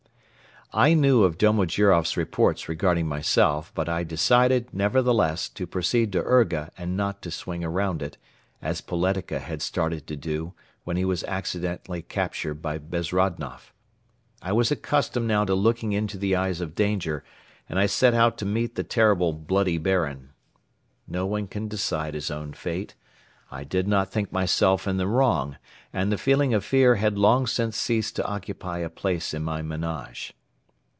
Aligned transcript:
I 0.73 0.93
knew 0.93 1.23
of 1.25 1.37
Domojiroff's 1.37 2.15
reports 2.15 2.69
regarding 2.69 3.05
myself 3.05 3.73
but 3.75 3.89
I 3.89 4.05
decided, 4.05 4.73
nevertheless, 4.73 5.49
to 5.49 5.67
proceed 5.67 6.13
to 6.13 6.23
Urga 6.23 6.71
and 6.77 6.95
not 6.95 7.21
to 7.23 7.29
swing 7.29 7.63
round 7.65 8.01
it, 8.01 8.15
as 8.61 8.79
Poletika 8.79 9.39
had 9.39 9.61
started 9.61 10.07
to 10.07 10.15
do 10.15 10.53
when 10.85 10.95
he 10.95 11.03
was 11.03 11.25
accidentally 11.25 12.01
captured 12.01 12.61
by 12.61 12.77
Bezrodnoff. 12.77 13.73
I 14.41 14.53
was 14.53 14.71
accustomed 14.71 15.27
now 15.27 15.43
to 15.43 15.55
looking 15.55 15.91
into 15.91 16.17
the 16.17 16.37
eyes 16.37 16.61
of 16.61 16.73
danger 16.73 17.21
and 17.67 17.77
I 17.77 17.85
set 17.85 18.13
out 18.13 18.37
to 18.37 18.45
meet 18.45 18.75
the 18.75 18.83
terrible 18.85 19.33
"bloody 19.33 19.77
Baron." 19.77 20.29
No 21.05 21.25
one 21.25 21.47
can 21.47 21.67
decide 21.67 22.13
his 22.13 22.31
own 22.31 22.53
fate. 22.53 22.95
I 23.51 23.65
did 23.65 23.89
not 23.89 24.09
think 24.09 24.31
myself 24.31 24.87
in 24.87 24.95
the 24.95 25.05
wrong 25.07 25.57
and 25.91 26.13
the 26.13 26.17
feeling 26.17 26.53
of 26.53 26.63
fear 26.63 26.95
had 26.95 27.17
long 27.17 27.45
since 27.45 27.75
ceased 27.75 28.15
to 28.15 28.25
occupy 28.25 28.77
a 28.77 28.89
place 28.89 29.33
in 29.33 29.43
my 29.43 29.61
menage. 29.61 30.31